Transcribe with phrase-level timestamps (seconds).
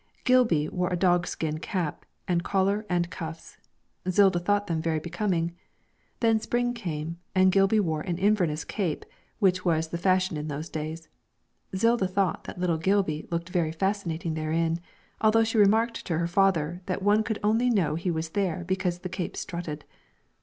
[0.23, 3.59] Gilby wore a dogskin cap and collar and cuffs;
[4.07, 5.55] Zilda thought them very becoming.
[6.21, 9.05] Then spring came, and Gilby wore an Inverness cape,
[9.37, 11.07] which was the fashion in those days.
[11.75, 14.79] Zilda thought that little Gilby looked very fascinating therein,
[15.21, 18.97] although she remarked to her father that one could only know he was there because
[19.01, 19.85] the cape strutted.